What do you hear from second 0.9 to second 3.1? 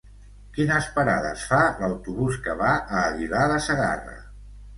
parades fa l'autobús que va a